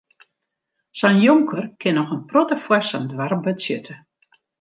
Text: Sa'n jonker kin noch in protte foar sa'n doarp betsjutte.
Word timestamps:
Sa'n 1.01 1.19
jonker 1.25 1.63
kin 1.81 1.95
noch 1.99 2.13
in 2.15 2.23
protte 2.31 2.57
foar 2.63 2.85
sa'n 2.89 3.05
doarp 3.11 3.41
betsjutte. 3.45 3.95